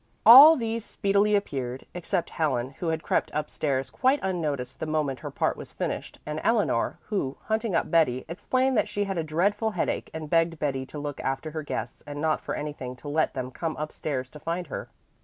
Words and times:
All 0.25 0.55
these 0.57 0.83
speedily 0.83 1.35
appeared, 1.35 1.85
except 1.93 2.31
Helen, 2.31 2.71
who 2.79 2.87
had 2.87 3.03
crept 3.03 3.31
up 3.35 3.51
stairs 3.51 3.91
quite 3.91 4.19
unnoticed 4.23 4.79
the 4.79 4.87
moment 4.87 5.19
her 5.19 5.29
part 5.29 5.55
was 5.55 5.71
finished, 5.71 6.17
and 6.25 6.41
Eleanor, 6.43 6.97
who, 7.09 7.37
hunting 7.43 7.75
up 7.75 7.91
Betty, 7.91 8.25
explained 8.27 8.75
that 8.77 8.89
she 8.89 9.03
had 9.03 9.19
a 9.19 9.23
dreadful 9.23 9.69
headache 9.69 10.09
and 10.11 10.27
begged 10.27 10.57
Betty 10.57 10.87
to 10.87 10.97
look 10.97 11.19
after 11.21 11.51
her 11.51 11.61
guests 11.61 12.01
and 12.07 12.19
not 12.19 12.41
for 12.41 12.55
anything 12.55 12.95
to 12.95 13.07
let 13.07 13.35
them 13.35 13.51
come 13.51 13.77
up 13.77 13.91
stairs 13.91 14.31
to 14.31 14.39
find 14.39 14.65
her. 14.73 14.89